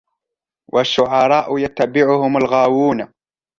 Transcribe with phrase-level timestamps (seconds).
[0.73, 3.11] وَالشُّعَرَاءُ يَتَّبِعُهُمُ الْغَاوُونَ